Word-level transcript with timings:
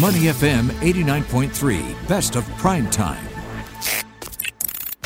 Money 0.00 0.20
FM 0.20 0.70
89.3, 0.80 2.08
best 2.08 2.34
of 2.34 2.48
prime 2.56 2.88
time. 2.88 3.22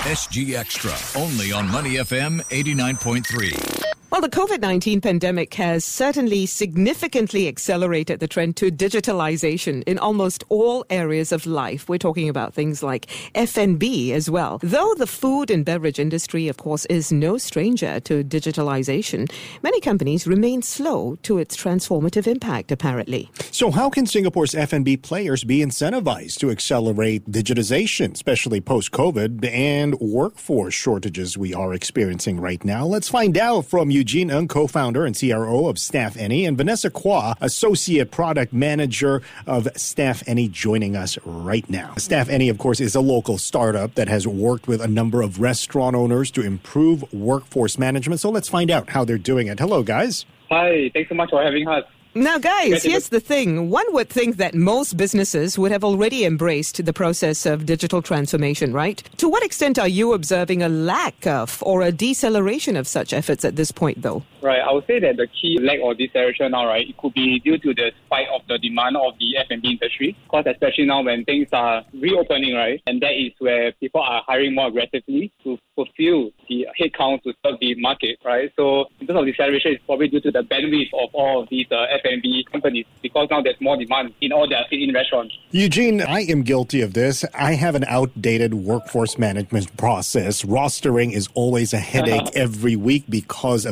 SG 0.06 0.54
Extra, 0.54 0.92
only 1.20 1.50
on 1.50 1.68
Money 1.68 1.94
FM 1.94 2.40
89.3. 2.50 3.75
Well, 4.08 4.20
the 4.20 4.28
COVID 4.28 4.60
19 4.60 5.00
pandemic 5.00 5.52
has 5.54 5.84
certainly 5.84 6.46
significantly 6.46 7.48
accelerated 7.48 8.20
the 8.20 8.28
trend 8.28 8.56
to 8.58 8.70
digitalization 8.70 9.82
in 9.82 9.98
almost 9.98 10.44
all 10.48 10.86
areas 10.90 11.32
of 11.32 11.44
life. 11.44 11.88
We're 11.88 11.98
talking 11.98 12.28
about 12.28 12.54
things 12.54 12.84
like 12.84 13.10
F&B 13.34 14.12
as 14.12 14.30
well. 14.30 14.60
Though 14.62 14.94
the 14.94 15.08
food 15.08 15.50
and 15.50 15.64
beverage 15.64 15.98
industry, 15.98 16.46
of 16.46 16.56
course, 16.56 16.84
is 16.86 17.10
no 17.10 17.36
stranger 17.36 17.98
to 18.00 18.22
digitalization, 18.22 19.28
many 19.64 19.80
companies 19.80 20.24
remain 20.24 20.62
slow 20.62 21.16
to 21.22 21.38
its 21.38 21.56
transformative 21.56 22.28
impact, 22.28 22.70
apparently. 22.70 23.28
So, 23.50 23.72
how 23.72 23.90
can 23.90 24.06
Singapore's 24.06 24.54
F&B 24.54 24.98
players 24.98 25.42
be 25.42 25.58
incentivized 25.58 26.38
to 26.38 26.50
accelerate 26.50 27.28
digitization, 27.28 28.14
especially 28.14 28.60
post 28.60 28.92
COVID 28.92 29.44
and 29.44 29.98
workforce 29.98 30.74
shortages 30.74 31.36
we 31.36 31.52
are 31.52 31.74
experiencing 31.74 32.38
right 32.38 32.64
now? 32.64 32.86
Let's 32.86 33.08
find 33.08 33.36
out 33.36 33.66
from 33.66 33.90
you. 33.90 33.95
Eugene 33.96 34.30
Ng, 34.30 34.46
co 34.46 34.66
founder 34.66 35.06
and 35.06 35.18
CRO 35.18 35.68
of 35.68 35.78
Staff 35.78 36.18
Any, 36.18 36.44
and 36.44 36.56
Vanessa 36.56 36.90
Kwa, 36.90 37.34
associate 37.40 38.10
product 38.10 38.52
manager 38.52 39.22
of 39.46 39.68
Staff 39.74 40.22
Any, 40.26 40.48
joining 40.48 40.94
us 40.94 41.18
right 41.24 41.68
now. 41.70 41.94
Staff 41.96 42.28
Any, 42.28 42.50
of 42.50 42.58
course, 42.58 42.78
is 42.78 42.94
a 42.94 43.00
local 43.00 43.38
startup 43.38 43.94
that 43.94 44.08
has 44.08 44.28
worked 44.28 44.68
with 44.68 44.82
a 44.82 44.86
number 44.86 45.22
of 45.22 45.40
restaurant 45.40 45.96
owners 45.96 46.30
to 46.32 46.42
improve 46.42 47.10
workforce 47.12 47.78
management. 47.78 48.20
So 48.20 48.28
let's 48.28 48.48
find 48.48 48.70
out 48.70 48.90
how 48.90 49.04
they're 49.04 49.16
doing 49.16 49.46
it. 49.46 49.58
Hello, 49.58 49.82
guys. 49.82 50.26
Hi, 50.50 50.90
thanks 50.92 51.08
so 51.08 51.14
much 51.14 51.30
for 51.30 51.42
having 51.42 51.66
us. 51.66 51.84
Now, 52.16 52.38
guys, 52.38 52.82
here's 52.82 53.10
the 53.10 53.20
thing. 53.20 53.68
One 53.68 53.84
would 53.90 54.08
think 54.08 54.38
that 54.38 54.54
most 54.54 54.96
businesses 54.96 55.58
would 55.58 55.70
have 55.70 55.84
already 55.84 56.24
embraced 56.24 56.82
the 56.82 56.92
process 56.94 57.44
of 57.44 57.66
digital 57.66 58.00
transformation, 58.00 58.72
right? 58.72 59.02
To 59.18 59.28
what 59.28 59.44
extent 59.44 59.78
are 59.78 59.86
you 59.86 60.14
observing 60.14 60.62
a 60.62 60.68
lack 60.70 61.26
of 61.26 61.62
or 61.62 61.82
a 61.82 61.92
deceleration 61.92 62.74
of 62.74 62.88
such 62.88 63.12
efforts 63.12 63.44
at 63.44 63.56
this 63.56 63.70
point, 63.70 64.00
though? 64.00 64.22
Right. 64.46 64.60
I 64.60 64.72
would 64.72 64.86
say 64.86 65.00
that 65.00 65.16
the 65.16 65.26
key 65.26 65.58
lack 65.60 65.80
or 65.80 65.92
deceleration 65.94 66.52
now, 66.52 66.66
right, 66.68 66.88
it 66.88 66.96
could 66.98 67.14
be 67.14 67.40
due 67.40 67.58
to 67.58 67.74
the 67.74 67.90
spike 68.04 68.28
of 68.32 68.42
the 68.46 68.58
demand 68.58 68.96
of 68.96 69.14
the 69.18 69.36
F&B 69.38 69.70
industry. 69.72 70.16
Because 70.22 70.44
especially 70.46 70.86
now 70.86 71.02
when 71.02 71.24
things 71.24 71.48
are 71.52 71.82
reopening, 71.92 72.54
right, 72.54 72.80
and 72.86 73.02
that 73.02 73.12
is 73.12 73.32
where 73.40 73.72
people 73.72 74.00
are 74.00 74.22
hiring 74.24 74.54
more 74.54 74.68
aggressively 74.68 75.32
to 75.42 75.58
fulfill 75.74 76.30
the 76.48 76.66
headcount 76.80 77.22
to 77.24 77.32
serve 77.44 77.58
the 77.60 77.74
market, 77.80 78.18
right? 78.24 78.52
So 78.56 78.86
in 79.00 79.06
terms 79.06 79.20
of 79.20 79.26
deceleration, 79.26 79.72
it's 79.72 79.84
probably 79.84 80.08
due 80.08 80.20
to 80.20 80.30
the 80.30 80.42
bandwidth 80.42 80.90
of 80.94 81.12
all 81.12 81.42
of 81.42 81.48
these 81.48 81.66
uh, 81.70 81.86
F&B 82.04 82.46
companies 82.50 82.86
because 83.02 83.28
now 83.30 83.42
there's 83.42 83.60
more 83.60 83.76
demand 83.76 84.14
in 84.20 84.32
all 84.32 84.48
their 84.48 84.64
sit-in 84.70 84.94
restaurants. 84.94 85.36
Eugene, 85.50 86.02
I 86.02 86.20
am 86.20 86.42
guilty 86.42 86.80
of 86.82 86.94
this. 86.94 87.24
I 87.34 87.54
have 87.54 87.74
an 87.74 87.84
outdated 87.88 88.54
workforce 88.54 89.18
management 89.18 89.76
process. 89.76 90.42
Rostering 90.42 91.12
is 91.12 91.28
always 91.34 91.72
a 91.72 91.78
headache 91.78 92.22
uh-huh. 92.22 92.30
every 92.34 92.76
week 92.76 93.04
because 93.08 93.66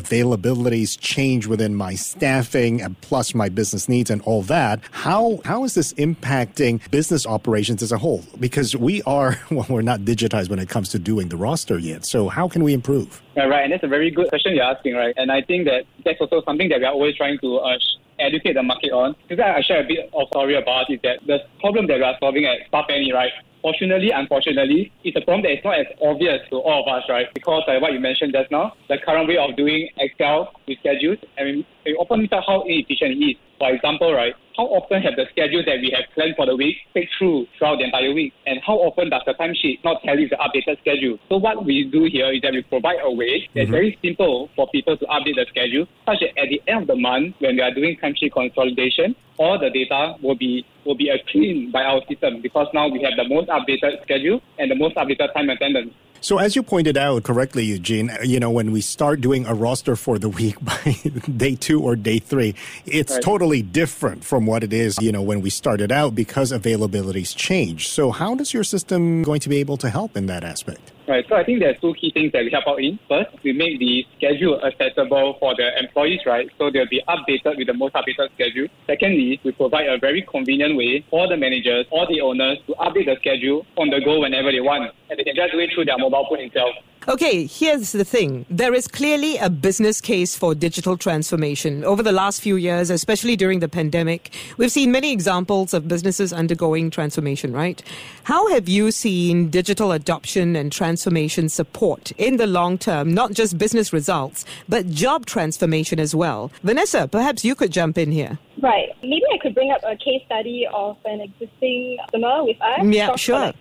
availabilities 0.64 0.98
change 1.00 1.46
within 1.46 1.74
my 1.74 1.94
staffing 1.94 2.80
and 2.82 3.00
plus 3.00 3.34
my 3.34 3.48
business 3.48 3.88
needs 3.88 4.10
and 4.10 4.22
all 4.22 4.42
that. 4.42 4.80
How 4.90 5.40
how 5.44 5.64
is 5.64 5.74
this 5.74 5.92
impacting 5.94 6.88
business 6.90 7.26
operations 7.26 7.82
as 7.82 7.92
a 7.92 7.98
whole? 7.98 8.24
Because 8.40 8.76
we 8.76 9.02
are 9.02 9.38
well, 9.50 9.66
we're 9.68 9.82
not 9.82 10.00
digitized 10.00 10.50
when 10.50 10.58
it 10.58 10.68
comes 10.68 10.88
to 10.90 10.98
doing 10.98 11.28
the 11.28 11.36
roster 11.36 11.78
yet. 11.78 12.04
So 12.04 12.28
how 12.28 12.48
can 12.48 12.62
we 12.62 12.72
improve? 12.72 13.22
Yeah, 13.36 13.44
right, 13.44 13.64
and 13.64 13.72
that's 13.72 13.84
a 13.84 13.88
very 13.88 14.10
good 14.10 14.28
question 14.28 14.54
you're 14.54 14.64
asking, 14.64 14.94
right? 14.94 15.14
And 15.16 15.30
I 15.30 15.42
think 15.42 15.66
that 15.66 15.84
that's 16.04 16.20
also 16.20 16.42
something 16.44 16.68
that 16.68 16.78
we 16.78 16.84
are 16.84 16.92
always 16.92 17.16
trying 17.16 17.38
to 17.40 17.56
uh, 17.56 17.78
educate 18.18 18.54
the 18.54 18.62
market 18.62 18.92
on. 18.92 19.16
Because 19.28 19.42
I 19.42 19.60
share 19.62 19.82
a 19.82 19.86
bit 19.86 20.10
of 20.12 20.28
story 20.28 20.54
about 20.54 20.90
is 20.90 21.00
that 21.02 21.18
the 21.26 21.38
problem 21.60 21.86
that 21.88 21.98
we 21.98 22.04
are 22.04 22.16
solving 22.20 22.44
at 22.44 22.66
Staff 22.68 22.86
Any, 22.88 23.12
right? 23.12 23.32
Fortunately, 23.64 24.10
unfortunately, 24.10 24.92
it's 25.04 25.16
a 25.16 25.22
problem 25.22 25.40
that 25.44 25.52
is 25.52 25.64
not 25.64 25.78
as 25.80 25.86
obvious 26.02 26.38
to 26.50 26.56
all 26.56 26.82
of 26.82 26.94
us, 26.94 27.02
right? 27.08 27.32
Because 27.32 27.62
like 27.66 27.80
what 27.80 27.94
you 27.94 27.98
mentioned 27.98 28.34
just 28.34 28.50
now, 28.50 28.74
the 28.90 28.98
current 28.98 29.26
way 29.26 29.38
of 29.38 29.56
doing 29.56 29.88
Excel 29.96 30.52
with 30.66 30.78
schedules, 30.78 31.18
and 31.36 31.64
we 31.84 31.94
often 31.94 32.22
miss 32.22 32.32
out 32.32 32.44
how 32.46 32.62
inefficient 32.62 33.12
it 33.12 33.24
is. 33.24 33.36
For 33.58 33.72
example, 33.72 34.12
right, 34.12 34.34
how 34.56 34.64
often 34.64 35.02
have 35.02 35.16
the 35.16 35.26
schedule 35.30 35.62
that 35.64 35.80
we 35.80 35.90
have 35.90 36.04
planned 36.14 36.34
for 36.36 36.46
the 36.46 36.56
week 36.56 36.76
take 36.92 37.08
through 37.18 37.46
throughout 37.56 37.78
the 37.78 37.84
entire 37.84 38.12
week? 38.12 38.32
And 38.46 38.60
how 38.66 38.74
often 38.74 39.10
does 39.10 39.22
the 39.26 39.34
timesheet 39.34 39.82
not 39.84 40.02
tell 40.02 40.18
you 40.18 40.28
the 40.28 40.36
updated 40.36 40.80
schedule? 40.80 41.18
So 41.28 41.36
what 41.36 41.64
we 41.64 41.84
do 41.84 42.04
here 42.04 42.32
is 42.32 42.42
that 42.42 42.52
we 42.52 42.62
provide 42.62 42.98
a 43.02 43.10
way 43.10 43.48
that's 43.54 43.64
mm-hmm. 43.64 43.72
very 43.72 43.98
simple 44.02 44.50
for 44.56 44.68
people 44.70 44.96
to 44.96 45.04
update 45.06 45.36
the 45.36 45.46
schedule, 45.48 45.86
such 46.06 46.20
that 46.20 46.38
at 46.38 46.48
the 46.48 46.62
end 46.66 46.82
of 46.82 46.86
the 46.88 46.96
month, 46.96 47.36
when 47.38 47.56
we 47.56 47.62
are 47.62 47.72
doing 47.72 47.96
timesheet 48.02 48.32
consolidation, 48.32 49.14
all 49.38 49.58
the 49.58 49.70
data 49.70 50.14
will 50.22 50.36
be 50.36 50.64
will 50.84 50.94
be 50.94 51.10
cleaned 51.30 51.72
by 51.72 51.82
our 51.82 52.00
system 52.08 52.42
because 52.42 52.68
now 52.74 52.88
we 52.88 53.02
have 53.02 53.14
the 53.16 53.26
most 53.28 53.48
updated 53.48 54.02
schedule 54.02 54.40
and 54.58 54.70
the 54.70 54.74
most 54.74 54.94
updated 54.96 55.32
time 55.34 55.48
attendance. 55.50 55.92
So, 56.24 56.38
as 56.38 56.56
you 56.56 56.62
pointed 56.62 56.96
out 56.96 57.22
correctly, 57.22 57.66
Eugene, 57.66 58.10
you 58.22 58.40
know, 58.40 58.50
when 58.50 58.72
we 58.72 58.80
start 58.80 59.20
doing 59.20 59.44
a 59.44 59.52
roster 59.52 59.94
for 59.94 60.18
the 60.18 60.30
week 60.30 60.56
by 60.64 60.96
day 61.36 61.54
two 61.54 61.82
or 61.82 61.96
day 61.96 62.18
three, 62.18 62.54
it's 62.86 63.12
right. 63.12 63.22
totally 63.22 63.60
different 63.60 64.24
from 64.24 64.46
what 64.46 64.64
it 64.64 64.72
is, 64.72 64.96
you 65.02 65.12
know, 65.12 65.20
when 65.20 65.42
we 65.42 65.50
started 65.50 65.92
out 65.92 66.14
because 66.14 66.50
availabilities 66.50 67.36
change. 67.36 67.90
So, 67.90 68.10
how 68.10 68.34
does 68.34 68.54
your 68.54 68.64
system 68.64 69.22
going 69.22 69.40
to 69.40 69.50
be 69.50 69.58
able 69.58 69.76
to 69.76 69.90
help 69.90 70.16
in 70.16 70.24
that 70.24 70.44
aspect? 70.44 70.93
Right. 71.06 71.24
So 71.28 71.36
I 71.36 71.44
think 71.44 71.60
there's 71.60 71.78
two 71.80 71.92
key 72.00 72.10
things 72.12 72.32
that 72.32 72.44
we 72.44 72.50
help 72.50 72.66
out 72.66 72.80
in. 72.80 72.98
First, 73.08 73.28
we 73.44 73.52
make 73.52 73.78
the 73.78 74.06
schedule 74.16 74.58
accessible 74.64 75.36
for 75.38 75.54
the 75.54 75.78
employees, 75.78 76.20
right? 76.24 76.48
So 76.56 76.70
they'll 76.70 76.88
be 76.88 77.02
updated 77.06 77.58
with 77.58 77.66
the 77.66 77.74
most 77.74 77.94
updated 77.94 78.32
schedule. 78.34 78.68
Secondly, 78.86 79.38
we 79.44 79.52
provide 79.52 79.86
a 79.86 79.98
very 79.98 80.22
convenient 80.22 80.76
way 80.76 81.04
for 81.10 81.28
the 81.28 81.36
managers 81.36 81.84
or 81.90 82.06
the 82.06 82.22
owners 82.22 82.56
to 82.66 82.72
update 82.80 83.04
the 83.04 83.16
schedule 83.20 83.66
on 83.76 83.90
the 83.90 84.00
go 84.00 84.20
whenever 84.20 84.50
they 84.50 84.60
want. 84.60 84.92
And 85.10 85.18
they 85.18 85.24
can 85.24 85.36
just 85.36 85.52
do 85.52 85.58
it 85.58 85.70
through 85.74 85.84
their 85.84 85.98
mobile 85.98 86.26
phone 86.30 86.40
itself. 86.40 86.74
Okay, 87.06 87.44
here's 87.44 87.92
the 87.92 88.04
thing. 88.04 88.46
There 88.48 88.72
is 88.72 88.88
clearly 88.88 89.36
a 89.36 89.50
business 89.50 90.00
case 90.00 90.34
for 90.34 90.54
digital 90.54 90.96
transformation. 90.96 91.84
Over 91.84 92.02
the 92.02 92.12
last 92.12 92.40
few 92.40 92.56
years, 92.56 92.88
especially 92.88 93.36
during 93.36 93.60
the 93.60 93.68
pandemic, 93.68 94.32
we've 94.56 94.72
seen 94.72 94.90
many 94.90 95.12
examples 95.12 95.74
of 95.74 95.86
businesses 95.86 96.32
undergoing 96.32 96.88
transformation, 96.88 97.52
right? 97.52 97.82
How 98.22 98.48
have 98.48 98.70
you 98.70 98.90
seen 98.90 99.50
digital 99.50 99.92
adoption 99.92 100.56
and 100.56 100.72
transformation 100.72 101.50
support 101.50 102.10
in 102.12 102.38
the 102.38 102.46
long 102.46 102.78
term, 102.78 103.12
not 103.12 103.32
just 103.34 103.58
business 103.58 103.92
results, 103.92 104.46
but 104.66 104.88
job 104.88 105.26
transformation 105.26 106.00
as 106.00 106.14
well? 106.14 106.50
Vanessa, 106.62 107.06
perhaps 107.06 107.44
you 107.44 107.54
could 107.54 107.70
jump 107.70 107.98
in 107.98 108.12
here. 108.12 108.38
Right. 108.60 108.90
Maybe 109.02 109.24
I 109.32 109.38
could 109.38 109.54
bring 109.54 109.70
up 109.70 109.80
a 109.84 109.96
case 109.96 110.22
study 110.26 110.66
of 110.72 110.96
an 111.04 111.20
existing 111.20 111.98
customer 112.04 112.44
with 112.44 112.60
us. 112.60 112.80
Yeah, 112.84 113.16
sure. 113.16 113.52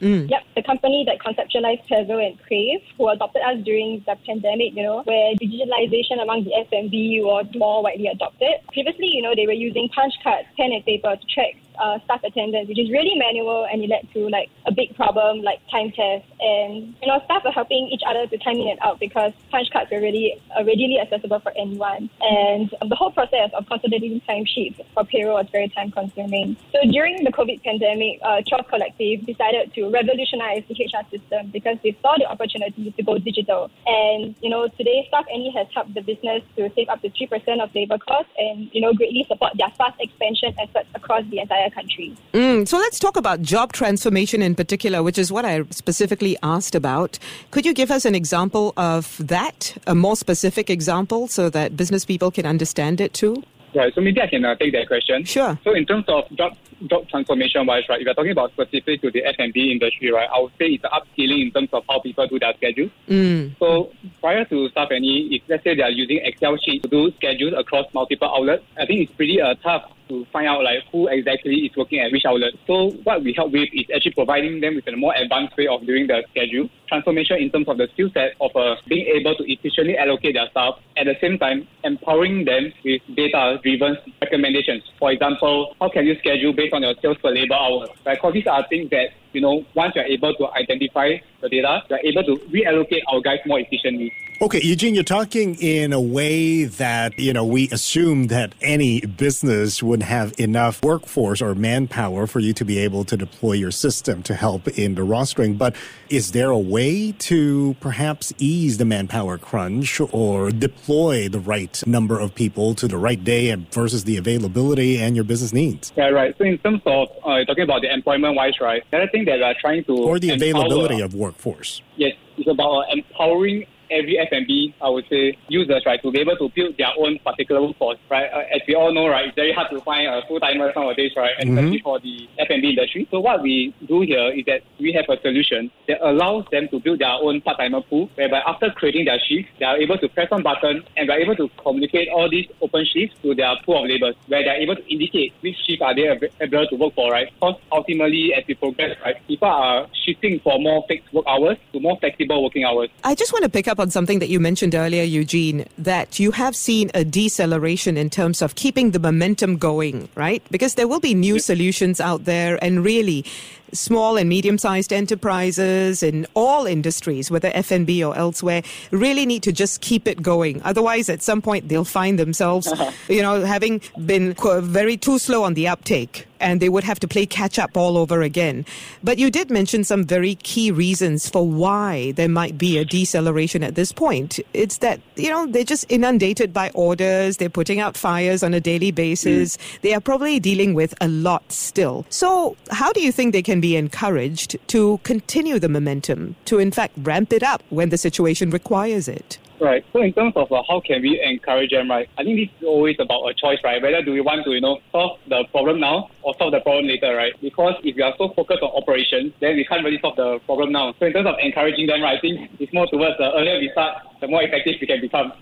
Mm. 0.00 0.30
Yep, 0.30 0.42
the 0.56 0.62
company 0.62 1.04
that 1.06 1.18
conceptualized 1.18 1.86
Travel 1.86 2.18
and 2.18 2.40
Crave, 2.42 2.80
who 2.96 3.08
adopted 3.10 3.42
us 3.42 3.58
during 3.64 4.02
the 4.06 4.16
pandemic, 4.26 4.74
you 4.74 4.82
know, 4.82 5.02
where 5.04 5.34
digitalization 5.34 6.22
among 6.22 6.44
the 6.44 6.54
F&B 6.54 7.20
was 7.22 7.46
more 7.54 7.82
widely 7.82 8.06
adopted. 8.06 8.54
Previously, 8.72 9.08
you 9.12 9.20
know, 9.20 9.34
they 9.36 9.46
were 9.46 9.52
using 9.52 9.90
punch 9.90 10.14
cards, 10.22 10.48
pen 10.56 10.72
and 10.72 10.84
paper 10.86 11.14
to 11.16 11.26
track 11.26 11.54
uh, 11.80 11.98
staff 12.04 12.20
attendance, 12.24 12.68
which 12.68 12.78
is 12.78 12.90
really 12.90 13.16
manual, 13.16 13.66
and 13.70 13.82
it 13.82 13.88
led 13.88 14.06
to 14.12 14.28
like 14.28 14.50
a 14.66 14.72
big 14.72 14.94
problem 14.96 15.42
like 15.42 15.60
time 15.70 15.90
theft. 15.96 16.26
And 16.40 16.94
you 17.00 17.08
know, 17.08 17.20
staff 17.24 17.42
are 17.44 17.52
helping 17.52 17.88
each 17.88 18.02
other 18.06 18.26
to 18.26 18.38
time 18.38 18.58
in 18.58 18.68
and 18.68 18.78
out 18.82 19.00
because 19.00 19.32
punch 19.50 19.68
cards 19.72 19.90
were 19.90 20.00
really 20.00 20.40
readily 20.58 20.98
accessible 21.00 21.40
for 21.40 21.52
anyone. 21.56 22.10
And 22.20 22.70
the 22.88 22.96
whole 22.96 23.10
process 23.10 23.50
of 23.54 23.66
consolidating 23.66 24.20
timesheets 24.28 24.80
for 24.94 25.04
payroll 25.04 25.36
was 25.36 25.46
very 25.50 25.68
time 25.68 25.90
consuming. 25.90 26.56
So 26.72 26.78
during 26.90 27.24
the 27.24 27.32
COVID 27.32 27.62
pandemic, 27.64 28.20
uh, 28.22 28.42
Collective 28.68 29.24
decided 29.26 29.72
to 29.74 29.88
revolutionize 29.90 30.62
the 30.68 30.74
HR 30.74 31.04
system 31.10 31.50
because 31.50 31.76
they 31.82 31.96
saw 32.02 32.16
the 32.18 32.26
opportunity 32.26 32.90
to 32.90 33.02
go 33.02 33.18
digital. 33.18 33.70
And 33.86 34.34
you 34.42 34.50
know, 34.50 34.68
today 34.68 35.04
Staff 35.08 35.24
Any 35.32 35.50
has 35.56 35.66
helped 35.74 35.94
the 35.94 36.02
business 36.02 36.42
to 36.56 36.70
save 36.74 36.88
up 36.88 37.00
to 37.02 37.10
three 37.10 37.26
percent 37.26 37.60
of 37.60 37.74
labor 37.74 37.98
costs 37.98 38.30
and 38.38 38.68
you 38.72 38.80
know 38.80 38.92
greatly 38.92 39.24
support 39.28 39.52
their 39.56 39.70
fast 39.78 39.98
expansion 40.00 40.54
efforts 40.58 40.88
across 40.94 41.24
the 41.30 41.38
entire 41.38 41.69
country. 41.70 42.16
Mm, 42.32 42.66
so 42.66 42.78
let's 42.78 42.98
talk 42.98 43.16
about 43.16 43.42
job 43.42 43.72
transformation 43.72 44.42
in 44.42 44.54
particular, 44.54 45.02
which 45.02 45.18
is 45.18 45.32
what 45.32 45.44
I 45.44 45.64
specifically 45.70 46.36
asked 46.42 46.74
about. 46.74 47.18
Could 47.50 47.66
you 47.66 47.74
give 47.74 47.90
us 47.90 48.04
an 48.04 48.14
example 48.14 48.72
of 48.76 49.16
that, 49.18 49.76
a 49.86 49.94
more 49.94 50.16
specific 50.16 50.70
example, 50.70 51.28
so 51.28 51.50
that 51.50 51.76
business 51.76 52.04
people 52.04 52.30
can 52.30 52.46
understand 52.46 53.00
it 53.00 53.14
too? 53.14 53.42
Right. 53.74 53.94
So 53.94 54.00
maybe 54.00 54.20
I 54.20 54.26
can 54.26 54.44
uh, 54.44 54.56
take 54.56 54.72
that 54.72 54.88
question. 54.88 55.24
Sure. 55.24 55.58
So 55.62 55.74
in 55.74 55.86
terms 55.86 56.04
of 56.08 56.24
job 56.36 56.56
job 56.86 57.08
transformation 57.08 57.66
wise, 57.66 57.84
right, 57.88 58.00
if 58.00 58.06
you're 58.06 58.14
talking 58.14 58.32
about 58.32 58.52
specific 58.52 59.02
to 59.02 59.10
the 59.10 59.22
F&B 59.24 59.70
industry, 59.70 60.10
right, 60.10 60.28
I 60.34 60.40
would 60.40 60.52
say 60.58 60.66
it's 60.66 60.84
upskilling 60.84 61.42
in 61.42 61.50
terms 61.50 61.68
of 61.72 61.84
how 61.88 62.00
people 62.00 62.26
do 62.26 62.38
their 62.38 62.54
schedules. 62.56 62.90
Mm. 63.08 63.58
So 63.58 63.92
prior 64.20 64.44
to 64.46 64.68
Staff 64.70 64.88
Any, 64.90 65.28
if 65.34 65.42
let's 65.48 65.62
say 65.62 65.74
they 65.74 65.82
are 65.82 65.90
using 65.90 66.20
Excel 66.24 66.56
sheet 66.56 66.82
to 66.84 66.88
do 66.88 67.12
schedules 67.16 67.52
across 67.56 67.86
multiple 67.92 68.32
outlets, 68.34 68.64
I 68.78 68.86
think 68.86 69.00
it's 69.02 69.12
pretty 69.12 69.40
uh, 69.40 69.54
tough 69.62 69.92
to 70.10 70.26
find 70.32 70.46
out 70.46 70.62
like 70.62 70.82
who 70.92 71.08
exactly 71.08 71.54
is 71.66 71.76
working 71.76 72.00
at 72.00 72.12
which 72.12 72.26
outlet. 72.26 72.52
So 72.66 72.90
what 73.04 73.22
we 73.22 73.32
help 73.32 73.52
with 73.52 73.68
is 73.72 73.86
actually 73.94 74.12
providing 74.12 74.60
them 74.60 74.74
with 74.74 74.86
a 74.88 74.96
more 74.96 75.14
advanced 75.14 75.56
way 75.56 75.66
of 75.66 75.86
doing 75.86 76.06
the 76.06 76.22
schedule, 76.30 76.68
transformation 76.88 77.38
in 77.38 77.50
terms 77.50 77.68
of 77.68 77.78
the 77.78 77.88
skill 77.94 78.10
set 78.12 78.34
of 78.40 78.50
uh, 78.54 78.76
being 78.88 79.06
able 79.06 79.34
to 79.36 79.44
efficiently 79.50 79.96
allocate 79.96 80.34
their 80.34 80.48
staff, 80.50 80.74
at 80.96 81.06
the 81.06 81.16
same 81.20 81.38
time 81.38 81.66
empowering 81.84 82.44
them 82.44 82.72
with 82.84 83.00
data-driven 83.14 83.96
recommendations. 84.20 84.82
For 84.98 85.12
example, 85.12 85.74
how 85.80 85.88
can 85.88 86.06
you 86.06 86.18
schedule 86.18 86.52
based 86.52 86.74
on 86.74 86.82
your 86.82 86.94
sales 87.00 87.16
per 87.22 87.30
labor 87.30 87.54
hour? 87.54 87.86
Right? 88.04 88.18
Because 88.18 88.34
these 88.34 88.46
are 88.46 88.66
things 88.68 88.90
that 88.90 89.10
you 89.32 89.40
know, 89.40 89.64
once 89.74 89.94
you're 89.94 90.04
able 90.04 90.34
to 90.34 90.50
identify 90.52 91.16
the 91.40 91.48
data, 91.48 91.82
you're 91.88 92.00
able 92.04 92.24
to 92.24 92.36
reallocate 92.46 93.02
our 93.12 93.20
guys 93.20 93.38
more 93.46 93.60
efficiently. 93.60 94.12
Okay, 94.42 94.62
Eugene, 94.62 94.94
you're 94.94 95.04
talking 95.04 95.54
in 95.56 95.92
a 95.92 96.00
way 96.00 96.64
that, 96.64 97.18
you 97.18 97.30
know, 97.30 97.44
we 97.44 97.68
assume 97.72 98.28
that 98.28 98.54
any 98.62 99.02
business 99.02 99.82
would 99.82 100.02
have 100.02 100.32
enough 100.40 100.82
workforce 100.82 101.42
or 101.42 101.54
manpower 101.54 102.26
for 102.26 102.40
you 102.40 102.54
to 102.54 102.64
be 102.64 102.78
able 102.78 103.04
to 103.04 103.18
deploy 103.18 103.52
your 103.52 103.70
system 103.70 104.22
to 104.22 104.34
help 104.34 104.66
in 104.78 104.94
the 104.94 105.02
rostering. 105.02 105.58
But 105.58 105.76
is 106.08 106.32
there 106.32 106.48
a 106.48 106.58
way 106.58 107.12
to 107.12 107.76
perhaps 107.80 108.32
ease 108.38 108.78
the 108.78 108.86
manpower 108.86 109.36
crunch 109.36 110.00
or 110.10 110.50
deploy 110.50 111.28
the 111.28 111.38
right 111.38 111.86
number 111.86 112.18
of 112.18 112.34
people 112.34 112.74
to 112.76 112.88
the 112.88 112.96
right 112.96 113.22
day 113.22 113.54
versus 113.54 114.04
the 114.04 114.16
availability 114.16 114.96
and 115.02 115.14
your 115.14 115.24
business 115.24 115.52
needs? 115.52 115.92
Yeah, 115.96 116.08
right. 116.08 116.34
So 116.38 116.44
in 116.44 116.56
terms 116.56 116.80
of 116.86 117.08
uh, 117.24 117.44
talking 117.44 117.64
about 117.64 117.82
the 117.82 117.92
employment 117.92 118.36
wise, 118.36 118.58
right, 118.58 118.82
the 118.90 118.96
other 118.96 119.08
thing 119.08 119.19
that 119.24 119.36
we 119.36 119.42
are 119.42 119.54
trying 119.60 119.84
to 119.84 119.96
or 119.96 120.18
the 120.18 120.30
availability 120.30 120.94
empower, 120.94 121.06
of 121.06 121.14
workforce. 121.14 121.82
Yes, 121.96 122.14
it's 122.36 122.48
about 122.48 122.84
empowering 122.90 123.66
every 123.90 124.18
F&B, 124.18 124.74
I 124.80 124.88
would 124.88 125.06
say, 125.08 125.36
users, 125.48 125.82
right, 125.86 126.00
to 126.02 126.10
be 126.10 126.20
able 126.20 126.36
to 126.36 126.48
build 126.54 126.76
their 126.78 126.92
own 126.98 127.18
particular 127.24 127.62
workforce, 127.62 127.98
right? 128.10 128.30
Uh, 128.32 128.54
as 128.54 128.60
we 128.66 128.74
all 128.74 128.92
know, 128.92 129.08
right, 129.08 129.26
it's 129.26 129.36
very 129.36 129.52
hard 129.52 129.70
to 129.70 129.80
find 129.80 130.06
a 130.06 130.22
full-timer 130.26 130.72
nowadays, 130.74 131.12
right, 131.16 131.34
especially 131.38 131.78
mm-hmm. 131.78 131.82
for 131.82 131.98
the 132.00 132.28
F&B 132.38 132.70
industry. 132.70 133.08
So 133.10 133.20
what 133.20 133.42
we 133.42 133.74
do 133.86 134.02
here 134.02 134.30
is 134.30 134.44
that 134.46 134.62
we 134.78 134.92
have 134.92 135.04
a 135.08 135.20
solution 135.20 135.70
that 135.88 135.98
allows 136.06 136.46
them 136.50 136.68
to 136.68 136.80
build 136.80 137.00
their 137.00 137.12
own 137.12 137.40
part-timer 137.40 137.82
pool, 137.82 138.10
whereby 138.14 138.40
after 138.46 138.70
creating 138.70 139.06
their 139.06 139.18
shift, 139.18 139.48
they 139.58 139.64
are 139.64 139.76
able 139.76 139.98
to 139.98 140.08
press 140.08 140.28
on 140.30 140.42
button 140.42 140.82
and 140.96 141.08
they're 141.08 141.20
able 141.20 141.36
to 141.36 141.48
communicate 141.62 142.08
all 142.08 142.28
these 142.30 142.46
open 142.60 142.84
shifts 142.84 143.16
to 143.22 143.34
their 143.34 143.54
pool 143.64 143.82
of 143.82 143.90
labors, 143.90 144.14
where 144.28 144.44
they're 144.44 144.60
able 144.60 144.76
to 144.76 144.92
indicate 144.92 145.32
which 145.40 145.56
shift 145.66 145.82
are 145.82 145.94
they 145.94 146.08
able 146.40 146.66
to 146.66 146.76
work 146.76 146.94
for, 146.94 147.10
right? 147.10 147.32
Because 147.34 147.60
ultimately, 147.72 148.32
as 148.34 148.44
we 148.46 148.54
progress, 148.54 148.96
right, 149.04 149.16
people 149.26 149.48
are 149.48 149.86
shifting 150.04 150.40
for 150.40 150.58
more 150.58 150.84
fixed 150.88 151.12
work 151.12 151.24
hours 151.26 151.56
to 151.72 151.80
more 151.80 151.98
flexible 151.98 152.44
working 152.44 152.64
hours. 152.64 152.88
I 153.04 153.14
just 153.14 153.32
want 153.32 153.44
to 153.44 153.50
pick 153.50 153.68
up 153.68 153.79
on 153.80 153.90
something 153.90 154.18
that 154.20 154.28
you 154.28 154.38
mentioned 154.38 154.74
earlier, 154.74 155.02
Eugene, 155.02 155.66
that 155.78 156.18
you 156.20 156.30
have 156.32 156.54
seen 156.54 156.90
a 156.94 157.04
deceleration 157.04 157.96
in 157.96 158.10
terms 158.10 158.42
of 158.42 158.54
keeping 158.54 158.92
the 158.92 158.98
momentum 158.98 159.56
going, 159.56 160.08
right? 160.14 160.42
Because 160.50 160.74
there 160.74 160.86
will 160.86 161.00
be 161.00 161.14
new 161.14 161.38
solutions 161.38 162.00
out 162.00 162.24
there, 162.26 162.62
and 162.62 162.84
really, 162.84 163.24
small 163.72 164.16
and 164.16 164.28
medium-sized 164.28 164.92
enterprises 164.92 166.02
in 166.02 166.26
all 166.34 166.66
industries, 166.66 167.30
whether 167.30 167.50
F&B 167.54 168.02
or 168.02 168.16
elsewhere, 168.16 168.62
really 168.90 169.26
need 169.26 169.42
to 169.42 169.52
just 169.52 169.80
keep 169.80 170.06
it 170.06 170.22
going. 170.22 170.60
Otherwise, 170.62 171.08
at 171.08 171.22
some 171.22 171.42
point, 171.42 171.68
they'll 171.68 171.84
find 171.84 172.18
themselves, 172.18 172.66
uh-huh. 172.66 172.90
you 173.08 173.22
know, 173.22 173.44
having 173.44 173.80
been 174.06 174.34
very 174.62 174.96
too 174.96 175.18
slow 175.18 175.42
on 175.42 175.54
the 175.54 175.68
uptake 175.68 176.26
and 176.40 176.60
they 176.60 176.68
would 176.68 176.84
have 176.84 176.98
to 177.00 177.08
play 177.08 177.26
catch 177.26 177.58
up 177.58 177.76
all 177.76 177.96
over 177.96 178.22
again. 178.22 178.64
But 179.04 179.18
you 179.18 179.30
did 179.30 179.50
mention 179.50 179.84
some 179.84 180.04
very 180.04 180.34
key 180.36 180.70
reasons 180.70 181.28
for 181.28 181.46
why 181.46 182.12
there 182.12 182.28
might 182.28 182.58
be 182.58 182.78
a 182.78 182.84
deceleration 182.84 183.62
at 183.62 183.74
this 183.74 183.92
point. 183.92 184.40
It's 184.54 184.78
that, 184.78 185.00
you 185.16 185.28
know, 185.28 185.46
they're 185.46 185.64
just 185.64 185.84
inundated 185.88 186.52
by 186.52 186.70
orders, 186.70 187.36
they're 187.36 187.50
putting 187.50 187.78
out 187.78 187.96
fires 187.96 188.42
on 188.42 188.54
a 188.54 188.60
daily 188.60 188.90
basis, 188.90 189.56
mm. 189.56 189.80
they 189.82 189.94
are 189.94 190.00
probably 190.00 190.40
dealing 190.40 190.74
with 190.74 190.94
a 191.00 191.08
lot 191.08 191.52
still. 191.52 192.06
So, 192.08 192.56
how 192.70 192.92
do 192.92 193.02
you 193.02 193.12
think 193.12 193.32
they 193.32 193.42
can 193.42 193.59
be 193.60 193.76
encouraged 193.76 194.56
to 194.68 194.98
continue 195.02 195.58
the 195.58 195.68
momentum, 195.68 196.36
to 196.46 196.58
in 196.58 196.70
fact 196.70 196.94
ramp 196.96 197.32
it 197.32 197.42
up 197.42 197.62
when 197.70 197.90
the 197.90 197.98
situation 197.98 198.50
requires 198.50 199.08
it? 199.08 199.38
Right. 199.60 199.84
So 199.92 200.00
in 200.00 200.14
terms 200.14 200.32
of 200.36 200.50
uh, 200.50 200.62
how 200.66 200.80
can 200.80 201.02
we 201.02 201.20
encourage 201.22 201.70
them, 201.70 201.90
right? 201.90 202.08
I 202.16 202.24
think 202.24 202.38
this 202.38 202.48
is 202.60 202.66
always 202.66 202.96
about 202.98 203.26
a 203.26 203.34
choice, 203.34 203.58
right? 203.62 203.80
Whether 203.82 204.02
do 204.02 204.12
we 204.12 204.22
want 204.22 204.44
to, 204.46 204.52
you 204.52 204.60
know, 204.60 204.78
solve 204.90 205.18
the 205.28 205.44
problem 205.52 205.80
now 205.80 206.08
or 206.22 206.34
solve 206.38 206.52
the 206.52 206.60
problem 206.60 206.86
later, 206.86 207.14
right? 207.14 207.34
Because 207.42 207.74
if 207.84 207.94
we 207.94 208.02
are 208.02 208.14
so 208.16 208.32
focused 208.34 208.62
on 208.62 208.70
operations, 208.70 209.34
then 209.40 209.56
we 209.56 209.66
can't 209.66 209.84
really 209.84 210.00
solve 210.00 210.16
the 210.16 210.38
problem 210.46 210.72
now. 210.72 210.94
So 210.98 211.06
in 211.06 211.12
terms 211.12 211.26
of 211.26 211.34
encouraging 211.40 211.88
them, 211.88 212.00
right, 212.00 212.16
I 212.16 212.20
think 212.20 212.50
it's 212.58 212.72
more 212.72 212.86
towards 212.86 213.18
the 213.18 213.30
earlier 213.34 213.58
we 213.58 213.68
start, 213.72 213.98
the 214.22 214.28
more 214.28 214.42
effective 214.42 214.76
we 214.80 214.86
can 214.86 215.00
become. 215.02 215.32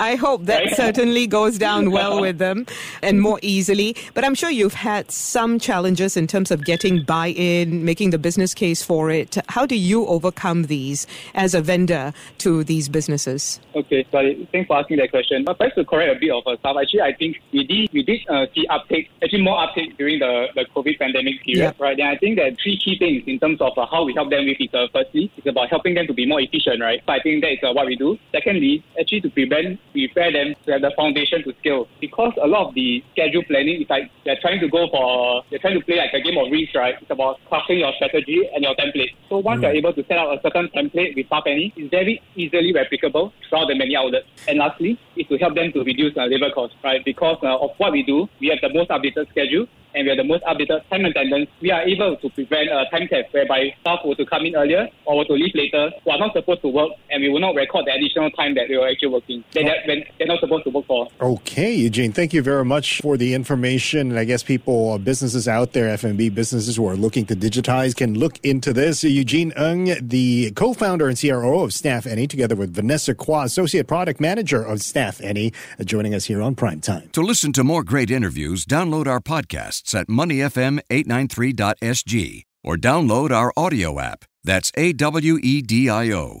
I 0.00 0.16
hope 0.18 0.46
that 0.46 0.70
certainly 0.74 1.26
goes 1.26 1.58
down 1.58 1.90
well 1.96 2.20
with 2.20 2.38
them 2.38 2.66
and 3.02 3.20
more 3.20 3.38
easily. 3.42 3.96
But 4.14 4.24
I'm 4.24 4.34
sure 4.34 4.50
you've 4.50 4.74
had 4.74 5.10
some 5.10 5.58
challenges 5.58 6.16
in 6.16 6.26
terms 6.26 6.50
of 6.50 6.64
getting 6.64 7.04
buy 7.04 7.28
in, 7.28 7.84
making 7.84 8.10
the 8.10 8.18
business 8.18 8.54
case 8.54 8.82
for 8.82 9.10
it. 9.10 9.36
How 9.48 9.66
do 9.66 9.76
you 9.76 10.06
overcome 10.06 10.64
these 10.64 11.06
as 11.34 11.54
a 11.54 11.60
vendor 11.60 12.12
to 12.38 12.64
these 12.64 12.88
businesses? 12.88 13.60
Okay, 13.74 14.06
sorry. 14.10 14.48
Thanks 14.50 14.66
for 14.66 14.78
asking 14.78 14.98
that 14.98 15.10
question. 15.10 15.44
But 15.44 15.58
first 15.58 15.76
to 15.76 15.84
correct 15.84 16.16
a 16.16 16.18
bit 16.18 16.32
of 16.32 16.42
a 16.46 16.58
stuff, 16.58 16.76
actually, 16.80 17.02
I 17.02 17.12
think 17.12 17.40
we 17.52 17.64
did 17.64 17.90
we 17.92 18.02
did 18.02 18.20
uh, 18.28 18.46
see 18.54 18.66
uptake, 18.68 19.10
actually 19.22 19.42
more 19.42 19.62
uptake 19.62 19.96
during 19.96 20.18
the, 20.18 20.48
the 20.54 20.66
COVID 20.74 20.98
pandemic 20.98 21.42
period, 21.44 21.74
yeah. 21.78 21.84
right? 21.84 21.98
And 21.98 22.08
I 22.08 22.16
think 22.16 22.36
that 22.38 22.56
three 22.62 22.78
key 22.78 22.98
things 22.98 23.22
in 23.26 23.38
terms 23.38 23.60
of 23.60 23.76
uh, 23.78 23.86
how 23.86 24.04
we 24.04 24.14
help 24.14 24.30
them 24.30 24.46
with 24.46 24.56
is 24.60 24.72
uh, 24.74 24.88
firstly, 24.92 25.30
it's 25.36 25.46
about 25.46 25.68
helping 25.68 25.94
them 25.94 26.06
to 26.06 26.14
be 26.14 26.26
more 26.26 26.40
efficient, 26.40 26.80
right? 26.80 27.00
So 27.06 27.12
I 27.12 27.20
think 27.20 27.42
that 27.42 27.52
is 27.52 27.58
uh, 27.62 27.72
what 27.72 27.86
we 27.86 27.96
do. 27.96 28.18
Secondly, 28.32 28.82
actually 28.98 29.20
to 29.22 29.30
prevent, 29.30 29.80
prepare 29.92 30.32
them 30.32 30.54
to 30.64 30.72
have 30.72 30.82
the 30.82 30.92
foundation 30.96 31.42
to 31.44 31.54
scale. 31.60 31.88
Because 32.00 32.32
a 32.42 32.46
lot 32.46 32.68
of 32.68 32.74
the 32.74 33.02
schedule 33.12 33.42
planning 33.44 33.82
is 33.82 33.90
like 33.90 34.10
they're 34.24 34.38
trying 34.40 34.60
to 34.60 34.68
go 34.68 34.88
for, 34.90 35.42
they're 35.50 35.58
trying 35.58 35.78
to 35.78 35.84
play 35.84 35.96
like 35.96 36.12
a 36.12 36.20
game 36.20 36.38
of 36.38 36.50
Risk, 36.50 36.74
right? 36.74 36.96
It's 37.00 37.10
about 37.10 37.38
crafting 37.50 37.80
your 37.80 37.92
strategy 37.96 38.48
and 38.54 38.62
your 38.62 38.74
template. 38.74 39.14
So 39.28 39.38
once 39.38 39.60
mm. 39.60 39.62
you're 39.64 39.72
able 39.72 39.92
to 39.92 40.04
set 40.06 40.18
out 40.18 40.36
a 40.36 40.40
certain 40.42 40.68
template 40.74 41.16
with 41.16 41.26
Staff 41.26 41.44
Any, 41.46 41.72
it's 41.76 41.90
very 41.90 42.22
easily 42.34 42.72
replicable 42.72 43.32
throughout 43.48 43.68
the 43.68 43.74
many 43.74 43.96
outlets. 43.96 44.26
And 44.48 44.58
lastly, 44.58 44.98
is 45.16 45.26
to 45.28 45.38
help 45.38 45.54
them 45.54 45.72
to 45.72 45.82
reduce 45.82 46.16
uh, 46.16 46.24
labor 46.24 46.50
costs, 46.50 46.76
right? 46.84 47.04
Because 47.04 47.38
uh, 47.42 47.56
of 47.56 47.70
what 47.78 47.92
we 47.92 48.02
do, 48.02 48.28
we 48.40 48.48
have 48.48 48.60
the 48.60 48.72
most 48.72 48.90
updated 48.90 49.28
schedule 49.30 49.66
and 49.96 50.04
we 50.04 50.10
have 50.10 50.18
the 50.18 50.24
most 50.24 50.44
updated 50.44 50.86
time 50.90 51.04
attendance, 51.06 51.48
we 51.62 51.70
are 51.70 51.82
able 51.82 52.16
to 52.18 52.28
prevent 52.30 52.68
a 52.68 52.84
time 52.90 53.08
theft 53.08 53.32
whereby 53.32 53.74
staff 53.80 54.00
were 54.04 54.14
to 54.14 54.26
come 54.26 54.44
in 54.44 54.54
earlier 54.54 54.88
or 55.06 55.16
were 55.16 55.24
to 55.24 55.32
leave 55.32 55.54
later 55.54 55.90
who 56.04 56.10
are 56.10 56.18
not 56.18 56.34
supposed 56.34 56.60
to 56.60 56.68
work, 56.68 56.92
and 57.10 57.22
we 57.22 57.30
will 57.30 57.40
not 57.40 57.54
record 57.54 57.86
the 57.86 57.92
additional 57.92 58.30
time 58.32 58.54
that 58.54 58.68
they 58.68 58.76
were 58.76 58.85
actually 58.86 59.08
working. 59.08 59.44
They, 59.52 59.64
when 59.64 60.04
they're 60.18 60.26
not 60.26 60.40
supposed 60.40 60.64
to 60.64 60.70
work 60.70 60.86
for. 60.86 61.08
Okay, 61.20 61.74
Eugene, 61.74 62.12
thank 62.12 62.32
you 62.32 62.42
very 62.42 62.64
much 62.64 63.00
for 63.00 63.16
the 63.16 63.34
information. 63.34 64.10
And 64.10 64.18
I 64.18 64.24
guess 64.24 64.42
people, 64.42 64.92
uh, 64.92 64.98
businesses 64.98 65.48
out 65.48 65.72
there, 65.72 65.88
F&B 65.88 66.30
businesses 66.30 66.76
who 66.76 66.86
are 66.86 66.96
looking 66.96 67.26
to 67.26 67.36
digitize 67.36 67.94
can 67.94 68.18
look 68.18 68.38
into 68.44 68.72
this. 68.72 69.04
Eugene 69.04 69.52
Ng, 69.52 69.96
the 70.00 70.52
co-founder 70.52 71.08
and 71.08 71.18
CRO 71.18 71.60
of 71.60 71.72
Staff 71.72 72.06
Any, 72.06 72.26
together 72.26 72.56
with 72.56 72.74
Vanessa 72.74 73.14
Kwa, 73.14 73.44
Associate 73.44 73.86
Product 73.86 74.20
Manager 74.20 74.62
of 74.62 74.80
Staff 74.80 75.20
Any, 75.20 75.52
joining 75.84 76.14
us 76.14 76.26
here 76.26 76.42
on 76.42 76.54
Prime 76.54 76.80
Time. 76.80 77.08
To 77.12 77.22
listen 77.22 77.52
to 77.54 77.64
more 77.64 77.84
great 77.84 78.10
interviews, 78.10 78.64
download 78.64 79.06
our 79.06 79.20
podcasts 79.20 79.46
podcasts 79.46 79.98
at 79.98 80.08
moneyfm893.sg 80.08 82.42
or 82.64 82.76
download 82.76 83.30
our 83.30 83.52
audio 83.56 84.00
app. 84.00 84.24
That's 84.44 84.70
A 84.76 84.92
W 84.92 85.38
E 85.42 85.62
D 85.62 85.88
I 85.88 86.12
O. 86.12 86.40